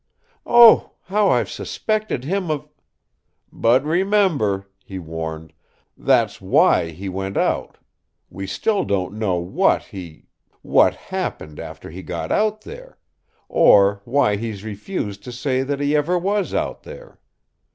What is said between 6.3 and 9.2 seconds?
why he went out. We still don't